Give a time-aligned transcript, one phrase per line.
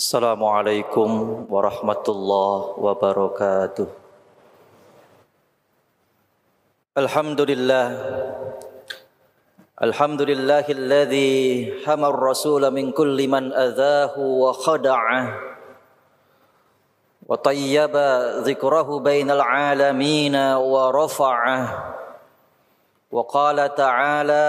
[0.00, 1.10] السلام عليكم
[1.48, 3.86] ورحمة الله وبركاته
[7.00, 7.86] الحمد لله
[9.82, 11.34] الحمد لله الذي
[11.88, 15.24] حمى الرسول من كل من أذاه وخدعه
[17.26, 17.94] وطيب
[18.44, 21.62] ذكره بين العالمين ورفعه
[23.10, 24.46] وقال تعالى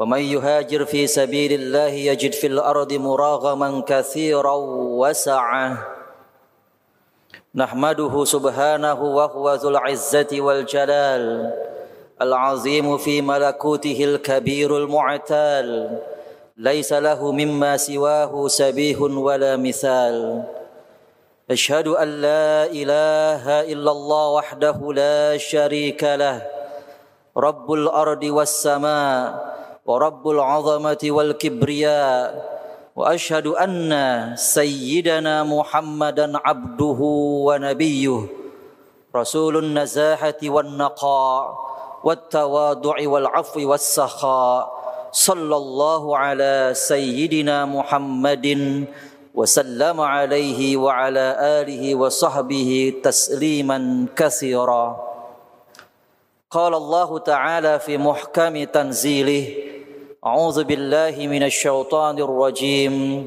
[0.00, 4.54] ومن يهاجر في سبيل الله يجد في الأرض مراغما كثيرا
[4.96, 5.86] وسعه
[7.54, 11.52] نحمده سبحانه وهو ذو العزة والجلال
[12.22, 15.98] العظيم في ملكوته الكبير المعتال
[16.56, 20.42] ليس له مما سواه سبيه ولا مثال.
[21.50, 26.42] أشهد أن لا إله إلا الله وحده لا شريك له
[27.36, 29.49] رب الأرض والسماء
[29.86, 32.24] ورب العظمة والكبرياء
[32.96, 33.92] وأشهد أن
[34.36, 37.00] سيدنا محمدا عبده
[37.46, 38.20] ونبيه
[39.16, 41.58] رسول النزاهة والنقاء
[42.04, 44.80] والتواضع والعفو والسخاء
[45.12, 48.46] صلى الله على سيدنا محمد
[49.34, 54.84] وسلم عليه وعلى آله وصحبه تسليما كثيرا.
[56.50, 59.69] قال الله تعالى في محكم تنزيله
[60.20, 63.24] أعوذ بالله من الشيطان الرجيم.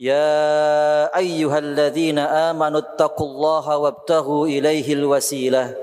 [0.00, 5.76] يا أيها الذين آمنوا اتقوا الله وابتغوا إليه الوسيلة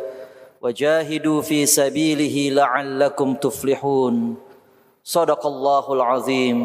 [0.61, 4.35] وجاهدوا في سبيله لعلكم تفلحون.
[5.03, 6.57] صدق الله العظيم.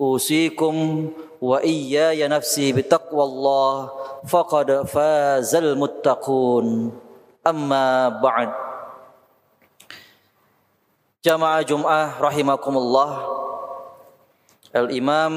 [0.00, 0.74] أوصيكم
[1.40, 3.90] وإياي نفسي بتقوى الله
[4.28, 6.92] فقد فاز المتقون.
[7.46, 8.67] أما بعد.
[11.18, 13.26] Jamaah Jum'ah rahimakumullah.
[14.70, 15.34] Al-Imam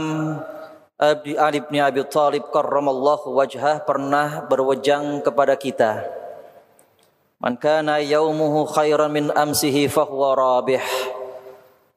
[1.02, 6.06] Ali bin Abi Talib karramallahu wajhah pernah berwejang kepada kita.
[7.42, 10.86] Man kana yaumuhu khairan min amsihi fahuwa rabih.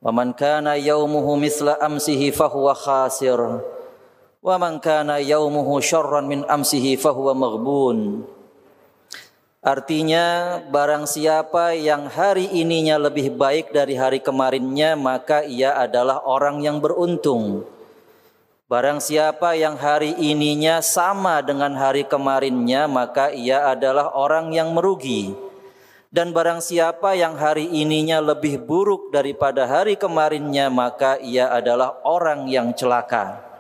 [0.01, 3.37] Wa man kana yaumuhu misla amsihi fahuwa khasir.
[4.41, 8.25] Wa man kana yaumuhu syarran min amsihi fahuwa maghbun
[9.65, 16.61] Artinya barang siapa yang hari ininya lebih baik dari hari kemarinnya maka ia adalah orang
[16.61, 17.65] yang beruntung.
[18.69, 25.33] Barang siapa yang hari ininya sama dengan hari kemarinnya maka ia adalah orang yang merugi.
[26.13, 32.53] Dan barang siapa yang hari ininya lebih buruk daripada hari kemarinnya maka ia adalah orang
[32.53, 33.54] yang celaka.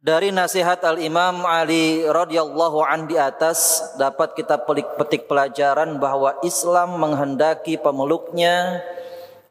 [0.00, 4.56] Dari nasihat Al-Imam Ali radhiyallahu an di atas dapat kita
[4.96, 8.80] petik pelajaran bahwa Islam menghendaki pemeluknya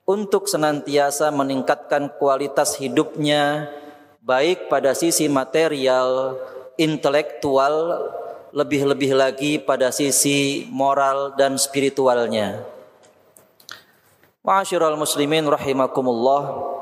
[0.10, 3.70] untuk senantiasa meningkatkan kualitas hidupnya
[4.26, 6.42] baik pada sisi material,
[6.81, 8.10] intelektual,
[8.50, 12.66] lebih-lebih lagi pada sisi moral dan spiritualnya.
[14.42, 16.78] Ma'asyiral muslimin rahimakumullah.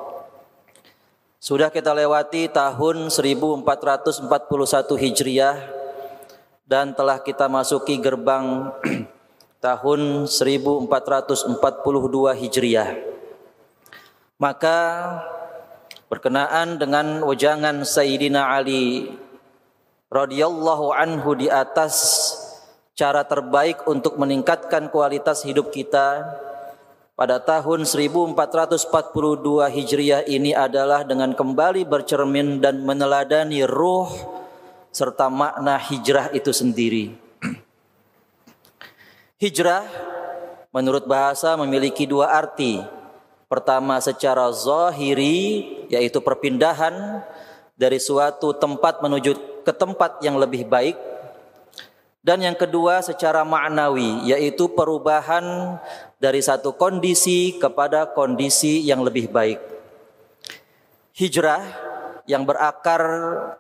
[1.48, 4.28] Sudah kita lewati tahun 1441
[5.00, 5.56] Hijriah
[6.68, 8.76] dan telah kita masuki gerbang
[9.64, 11.56] tahun 1442
[12.44, 13.00] Hijriah.
[14.36, 14.80] Maka
[16.12, 19.16] berkenaan dengan wajangan Sayyidina Ali
[20.12, 21.96] radhiyallahu anhu di atas
[22.92, 26.28] cara terbaik untuk meningkatkan kualitas hidup kita
[27.18, 28.86] pada tahun 1442
[29.74, 34.06] Hijriah ini adalah dengan kembali bercermin dan meneladani ruh
[34.94, 37.18] serta makna hijrah itu sendiri.
[39.42, 39.82] hijrah
[40.70, 42.86] menurut bahasa memiliki dua arti.
[43.50, 47.26] Pertama secara zahiri yaitu perpindahan
[47.74, 51.00] dari suatu tempat menuju ke tempat yang lebih baik
[52.28, 55.80] dan yang kedua secara maknawi yaitu perubahan
[56.18, 59.62] dari satu kondisi kepada kondisi yang lebih baik.
[61.18, 61.62] Hijrah
[62.28, 63.02] yang berakar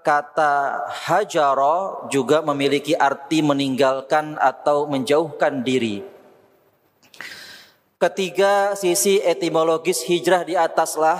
[0.03, 6.03] kata hajaro juga memiliki arti meninggalkan atau menjauhkan diri.
[7.97, 11.17] Ketiga sisi etimologis hijrah di ataslah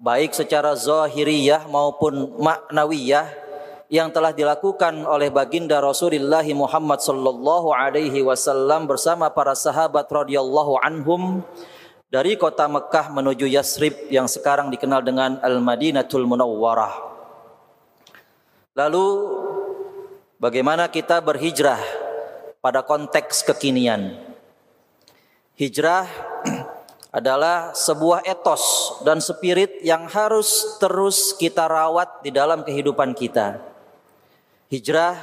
[0.00, 3.43] baik secara zahiriyah maupun maknawiyah
[3.92, 11.44] yang telah dilakukan oleh baginda Rasulullah Muhammad sallallahu alaihi wasallam bersama para sahabat radhiyallahu anhum
[12.08, 16.94] dari kota Mekah menuju Yasrib yang sekarang dikenal dengan Al-Madinatul Munawwarah.
[18.78, 19.06] Lalu
[20.38, 21.82] bagaimana kita berhijrah
[22.62, 24.14] pada konteks kekinian?
[25.58, 26.06] Hijrah
[27.18, 33.73] adalah sebuah etos dan spirit yang harus terus kita rawat di dalam kehidupan kita.
[34.72, 35.20] Hijrah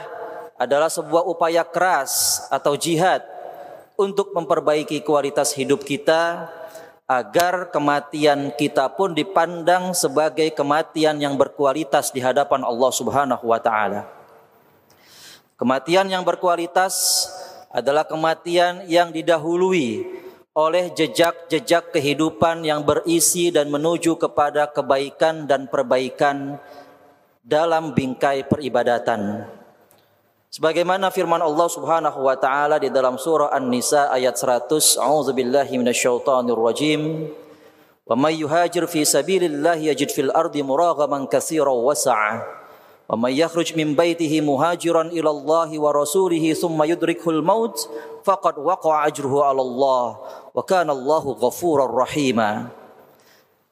[0.62, 3.26] adalah sebuah upaya keras atau jihad
[3.98, 6.46] untuk memperbaiki kualitas hidup kita
[7.10, 14.08] agar kematian kita pun dipandang sebagai kematian yang berkualitas di hadapan Allah Subhanahu wa taala.
[15.60, 17.28] Kematian yang berkualitas
[17.74, 20.06] adalah kematian yang didahului
[20.52, 26.60] oleh jejak-jejak kehidupan yang berisi dan menuju kepada kebaikan dan perbaikan
[27.42, 29.50] dalam bingkai peribadatan.
[30.52, 37.32] Sebagaimana firman Allah Subhanahu wa taala di dalam surah An-Nisa ayat 100, A'udzubillahi minasyaitonir rajim.
[38.04, 42.44] Wa may yuhajir fi sabilillah yajid fil ardi muraghaman katsiran wasa'a.
[43.08, 47.88] Wa may yakhruj min baitihi muhajiran ila Allah wa rasulihi thumma yudrikuhul maut
[48.28, 50.08] faqad waqa'a ajruhu 'ala Allah
[50.52, 52.76] wa kana Allahu ghafurar rahima.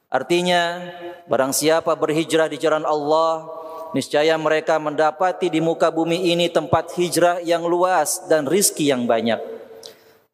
[0.08, 0.80] Artinya,
[1.28, 3.59] barang siapa berhijrah di jalan Allah,
[3.96, 9.38] niscaya mereka mendapati di muka bumi ini tempat hijrah yang luas dan rizki yang banyak.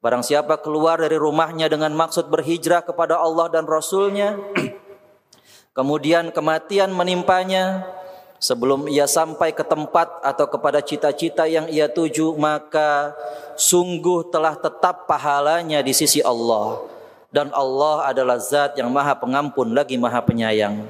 [0.01, 4.39] Barang siapa keluar dari rumahnya dengan maksud berhijrah kepada Allah dan Rasulnya,
[5.77, 7.83] kemudian kematian menimpanya,
[8.39, 13.17] sebelum ia sampai ke tempat atau kepada cita-cita yang ia tuju, maka
[13.57, 16.85] sungguh telah tetap pahalanya di sisi Allah.
[17.33, 20.87] Dan Allah adalah zat yang maha pengampun lagi maha penyayang.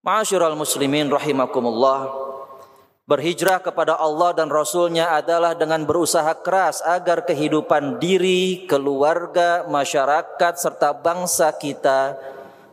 [0.00, 2.08] Ma'asyiral muslimin rahimakumullah
[3.04, 10.96] Berhijrah kepada Allah dan Rasulnya adalah dengan berusaha keras agar kehidupan diri, keluarga, masyarakat, serta
[10.96, 12.16] bangsa kita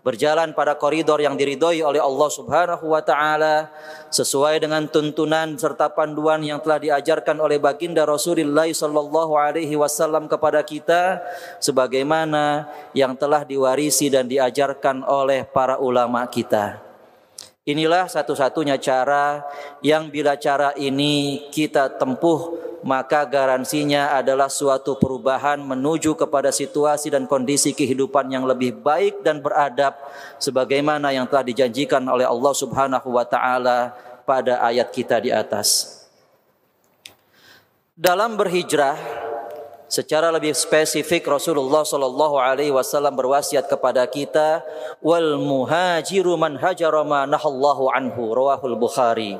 [0.07, 3.75] berjalan pada koridor yang diridhoi oleh Allah Subhanahu wa taala
[4.07, 10.63] sesuai dengan tuntunan serta panduan yang telah diajarkan oleh baginda Rasulullah sallallahu alaihi wasallam kepada
[10.63, 11.19] kita
[11.59, 16.86] sebagaimana yang telah diwarisi dan diajarkan oleh para ulama kita.
[17.67, 19.43] Inilah satu-satunya cara
[19.83, 22.55] yang bila cara ini kita tempuh
[22.87, 29.43] maka garansinya adalah suatu perubahan menuju kepada situasi dan kondisi kehidupan yang lebih baik dan
[29.43, 29.99] beradab
[30.39, 33.91] sebagaimana yang telah dijanjikan oleh Allah Subhanahu wa taala
[34.23, 35.99] pada ayat kita di atas.
[37.99, 38.95] Dalam berhijrah
[39.87, 44.59] Secara lebih spesifik Rasulullah sallallahu alaihi wasallam berwasiat kepada kita
[44.99, 49.39] wal muhajiru man nahallahu anhu rawahul Bukhari.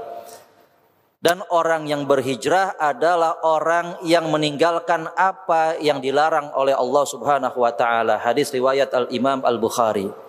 [1.18, 7.74] Dan orang yang berhijrah adalah orang yang meninggalkan apa yang dilarang oleh Allah Subhanahu wa
[7.76, 8.16] taala.
[8.16, 10.27] Hadis riwayat Al Imam Al Bukhari.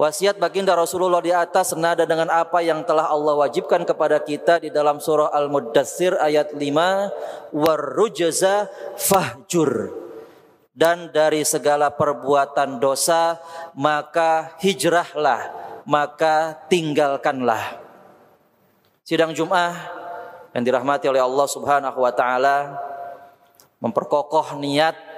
[0.00, 4.72] Wasiat baginda Rasulullah di atas senada dengan apa yang telah Allah wajibkan kepada kita di
[4.72, 9.92] dalam surah Al-Muddatsir ayat 5 warrujza fahjur.
[10.72, 13.44] Dan dari segala perbuatan dosa
[13.76, 15.52] maka hijrahlah
[15.84, 17.76] maka tinggalkanlah.
[19.04, 19.76] Sidang Jumat
[20.56, 22.72] yang dirahmati oleh Allah Subhanahu wa taala
[23.84, 25.09] memperkokoh niat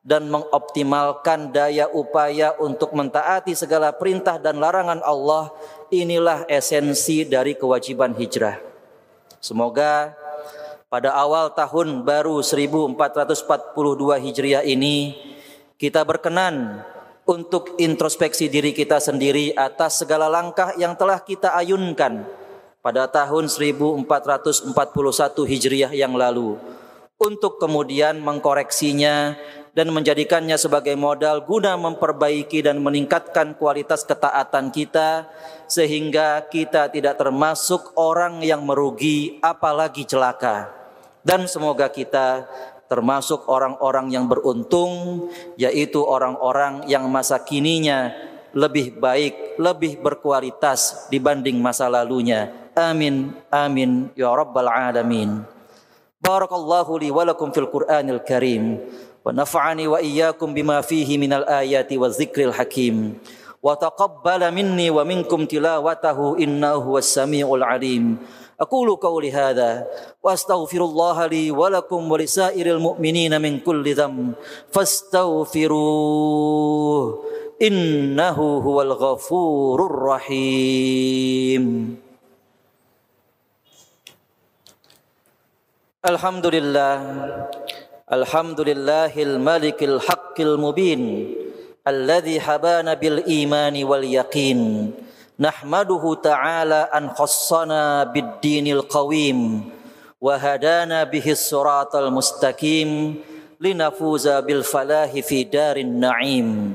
[0.00, 5.52] dan mengoptimalkan daya upaya untuk mentaati segala perintah dan larangan Allah
[5.92, 8.56] inilah esensi dari kewajiban hijrah.
[9.40, 10.16] Semoga
[10.90, 13.46] pada awal tahun baru 1442
[14.26, 15.14] Hijriah ini
[15.78, 16.84] kita berkenan
[17.28, 22.26] untuk introspeksi diri kita sendiri atas segala langkah yang telah kita ayunkan
[22.82, 24.74] pada tahun 1441
[25.46, 26.58] Hijriah yang lalu
[27.20, 29.36] untuk kemudian mengkoreksinya
[29.70, 35.30] dan menjadikannya sebagai modal guna memperbaiki dan meningkatkan kualitas ketaatan kita
[35.70, 40.70] sehingga kita tidak termasuk orang yang merugi apalagi celaka
[41.22, 42.48] dan semoga kita
[42.90, 48.10] termasuk orang-orang yang beruntung yaitu orang-orang yang masa kininya
[48.50, 52.50] lebih baik, lebih berkualitas dibanding masa lalunya.
[52.74, 55.46] Amin, amin, ya rabbal alamin.
[56.20, 58.82] Barakallahu li wa lakum fil Qur'anil Karim.
[59.24, 63.18] ونفعني وإياكم بما فيه من الآيات والذكر الحكيم.
[63.62, 68.18] وتقبل مني ومنكم تلاوته إنه هو السميع العليم.
[68.60, 69.86] أقول قولي هذا
[70.22, 74.32] وأستغفر الله لي ولكم ولسائر المؤمنين من كل ذنب.
[74.72, 75.84] فاستغفروه
[77.62, 81.64] إنه هو الغفور الرحيم.
[86.00, 86.96] الحمد لله
[88.10, 91.34] الحمد لله الملك الحق المبين
[91.88, 94.90] الذي حبانا بالإيمان واليقين
[95.40, 99.38] نحمده تعالى أن خصنا بالدين القويم
[100.20, 103.14] وهدانا به الصراط المستقيم
[103.60, 106.74] لنفوز بالفلاح في دار النعيم.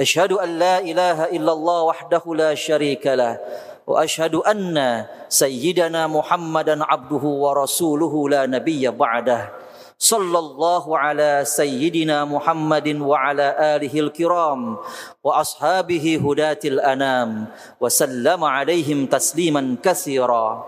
[0.00, 3.38] أشهد أن لا إله إلا الله وحده لا شريك له
[3.86, 9.69] وأشهد أن سيدنا محمدا عبده ورسوله لا نبي بعده.
[10.00, 14.76] صلى الله على سيدنا محمد وعلى آله الكرام
[15.24, 17.46] وأصحابه هداة الأنام
[17.80, 20.64] وسلم عليهم تسليما كثيرا.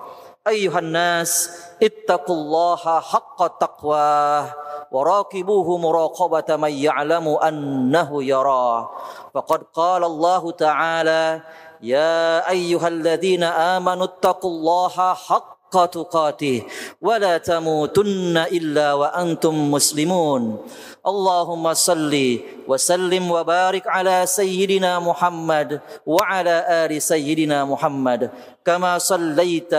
[0.49, 1.51] أيها الناس
[1.83, 4.45] اتقوا الله حق تقواه
[4.93, 8.91] وراقبوه مراقبة من يعلم أنه يراه.
[9.35, 11.41] فقد قال الله تعالى
[11.83, 16.62] يا أيها الذين آمنوا اتقوا الله حق تقاته
[17.00, 20.43] ولا تموتن إلا وأنتم مسلمون.
[21.02, 22.14] اللهم صل
[22.69, 28.31] وسلم وبارك على سيدنا محمد وعلى آل سيدنا محمد.
[28.64, 29.75] كما صليت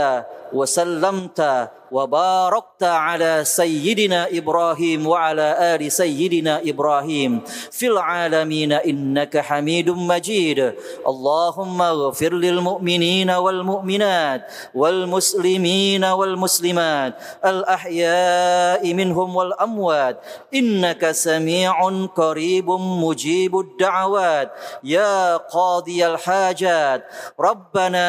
[0.53, 10.73] وسلمت وباركت على سيدنا إبراهيم وعلى آل سيدنا إبراهيم في العالمين إنك حميد مجيد.
[11.07, 14.41] اللهم اغفر للمؤمنين والمؤمنات
[14.73, 17.13] والمسلمين والمسلمات
[17.45, 20.15] الأحياء منهم والأموات.
[20.53, 22.69] إنك سميع قريب
[23.05, 24.51] مجيب الدعوات.
[24.83, 27.01] يا قاضي الحاجات.
[27.39, 28.07] ربنا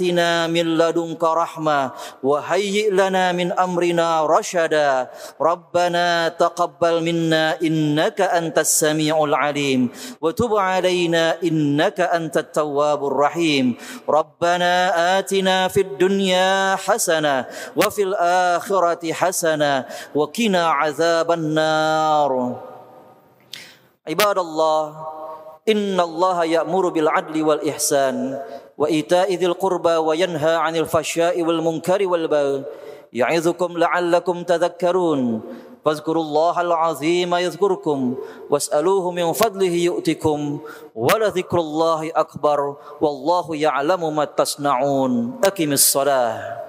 [0.00, 1.90] آتنا من لدنك رحمة
[2.24, 5.12] وهيئ لنا من أمرنا رشدا.
[5.36, 9.92] ربنا تقبل منا إنك أنت السميع العليم
[10.24, 13.76] وتب علينا إنك أنت التواب الرحيم.
[14.08, 14.72] ربنا
[15.20, 17.44] آتنا في الدنيا حسنة
[17.76, 19.84] وفي الآخرة حسنة
[20.16, 22.32] وقنا عذاب النار.
[24.08, 25.19] عباد الله
[25.69, 28.41] إن الله يأمر بالعدل والإحسان
[28.77, 32.63] وإيتاء ذي القربى وينهى عن الفحشاء والمنكر والبغي
[33.13, 35.41] يعظكم لعلكم تذكرون
[35.85, 38.15] فاذكروا الله العظيم يذكركم
[38.49, 40.59] واسألوه من فضله يؤتكم
[40.95, 46.65] ولذكر الله أكبر والله يعلم ما تصنعون أقم الصلاة